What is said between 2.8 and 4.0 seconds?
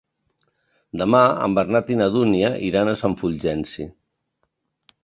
a Sant Fulgenci.